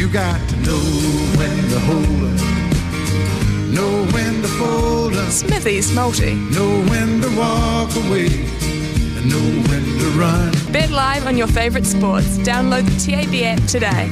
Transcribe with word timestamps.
You 0.00 0.08
got 0.08 0.40
to 0.48 0.56
know 0.62 0.80
when 1.36 1.68
to 1.68 1.78
hold 1.80 2.06
up, 2.06 2.40
know 3.68 4.06
when 4.14 4.40
to 4.40 4.48
fold 4.48 5.14
up, 5.14 5.28
Smithy's 5.28 5.94
Multi. 5.94 6.36
know 6.36 6.80
when 6.88 7.20
to 7.20 7.28
walk 7.36 7.94
away, 8.06 8.28
and 8.28 9.28
know 9.28 9.68
when 9.68 9.84
to 9.98 10.18
run. 10.18 10.54
Bet 10.72 10.88
live 10.88 11.26
on 11.26 11.36
your 11.36 11.48
favourite 11.48 11.84
sports. 11.84 12.38
Download 12.38 12.86
the 12.86 13.10
TAB 13.10 13.34
app 13.44 13.68
today. 13.68 14.08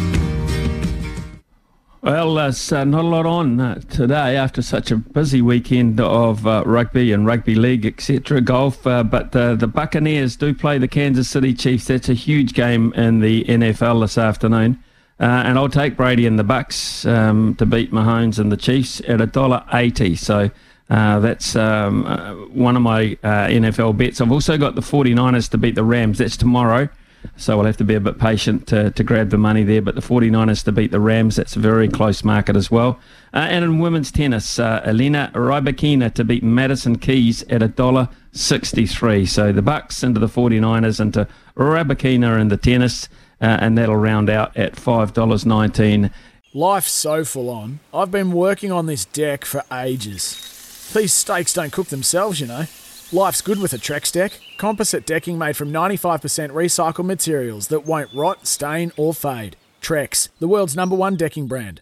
Well, 2.02 2.34
there's 2.34 2.70
uh, 2.70 2.84
not 2.84 3.06
a 3.06 3.08
lot 3.08 3.24
on 3.24 3.58
uh, 3.58 3.76
today 3.88 4.36
after 4.36 4.60
such 4.60 4.90
a 4.90 4.96
busy 4.98 5.40
weekend 5.40 6.00
of 6.00 6.46
uh, 6.46 6.64
rugby 6.66 7.12
and 7.12 7.24
rugby 7.24 7.54
league, 7.54 7.86
etc., 7.86 8.42
golf. 8.42 8.86
Uh, 8.86 9.04
but 9.04 9.34
uh, 9.34 9.54
the 9.54 9.66
Buccaneers 9.66 10.36
do 10.36 10.52
play 10.52 10.76
the 10.76 10.86
Kansas 10.86 11.30
City 11.30 11.54
Chiefs. 11.54 11.86
That's 11.86 12.10
a 12.10 12.14
huge 12.14 12.52
game 12.52 12.92
in 12.92 13.20
the 13.20 13.44
NFL 13.44 14.02
this 14.02 14.18
afternoon. 14.18 14.84
Uh, 15.20 15.24
and 15.46 15.58
I'll 15.58 15.68
take 15.68 15.96
Brady 15.96 16.26
and 16.26 16.38
the 16.38 16.44
Bucs 16.44 17.04
um, 17.10 17.54
to 17.56 17.66
beat 17.66 17.92
Mahomes 17.92 18.38
and 18.38 18.52
the 18.52 18.56
Chiefs 18.56 19.00
at 19.08 19.20
a 19.20 19.26
dollar 19.26 19.64
eighty. 19.72 20.14
So 20.14 20.50
uh, 20.90 21.18
that's 21.18 21.56
um, 21.56 22.06
uh, 22.06 22.34
one 22.46 22.76
of 22.76 22.82
my 22.82 23.18
uh, 23.22 23.46
NFL 23.48 23.96
bets. 23.96 24.20
I've 24.20 24.32
also 24.32 24.56
got 24.56 24.74
the 24.74 24.80
49ers 24.80 25.50
to 25.50 25.58
beat 25.58 25.74
the 25.74 25.84
Rams. 25.84 26.18
That's 26.18 26.36
tomorrow. 26.36 26.88
So 27.36 27.56
we'll 27.56 27.66
have 27.66 27.76
to 27.78 27.84
be 27.84 27.94
a 27.94 28.00
bit 28.00 28.18
patient 28.18 28.68
to, 28.68 28.90
to 28.92 29.04
grab 29.04 29.30
the 29.30 29.38
money 29.38 29.64
there. 29.64 29.82
But 29.82 29.96
the 29.96 30.00
49ers 30.00 30.64
to 30.64 30.72
beat 30.72 30.92
the 30.92 31.00
Rams, 31.00 31.36
that's 31.36 31.56
a 31.56 31.58
very 31.58 31.88
close 31.88 32.22
market 32.24 32.56
as 32.56 32.70
well. 32.70 32.98
Uh, 33.34 33.38
and 33.38 33.64
in 33.64 33.80
women's 33.80 34.12
tennis, 34.12 34.58
uh, 34.58 34.80
Elena 34.84 35.30
Rybakina 35.34 36.14
to 36.14 36.24
beat 36.24 36.42
Madison 36.42 36.96
Keys 36.96 37.42
at 37.44 37.62
a 37.62 37.68
dollar 37.68 38.08
sixty-three. 38.32 39.26
So 39.26 39.52
the 39.52 39.62
Bucs 39.62 40.02
into 40.04 40.20
the 40.20 40.28
49ers 40.28 41.00
into 41.00 41.26
Rybakina 41.56 42.40
in 42.40 42.48
the 42.48 42.56
tennis, 42.56 43.08
uh, 43.40 43.58
and 43.60 43.76
that'll 43.76 43.96
round 43.96 44.28
out 44.30 44.56
at 44.56 44.76
five 44.76 45.12
dollars 45.12 45.46
nineteen. 45.46 46.10
Life's 46.54 46.90
so 46.90 47.24
full 47.24 47.50
on. 47.50 47.80
I've 47.92 48.10
been 48.10 48.32
working 48.32 48.72
on 48.72 48.86
this 48.86 49.04
deck 49.04 49.44
for 49.44 49.62
ages. 49.72 50.90
These 50.94 51.12
steaks 51.12 51.52
don't 51.52 51.72
cook 51.72 51.88
themselves, 51.88 52.40
you 52.40 52.46
know. 52.46 52.64
Life's 53.12 53.42
good 53.42 53.58
with 53.58 53.72
a 53.72 53.78
Trex 53.78 54.12
deck. 54.12 54.40
Composite 54.56 55.06
decking 55.06 55.38
made 55.38 55.56
from 55.56 55.72
95% 55.72 56.50
recycled 56.50 57.04
materials 57.04 57.68
that 57.68 57.86
won't 57.86 58.12
rot, 58.14 58.46
stain, 58.46 58.92
or 58.96 59.14
fade. 59.14 59.56
Trex, 59.80 60.28
the 60.40 60.48
world's 60.48 60.76
number 60.76 60.96
one 60.96 61.16
decking 61.16 61.46
brand. 61.46 61.80